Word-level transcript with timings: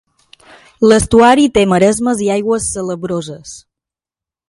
L'estuari 0.91 1.45
té 1.57 1.65
maresmes 1.73 2.25
i 2.29 2.33
aigües 2.39 2.69
salabroses. 2.79 3.57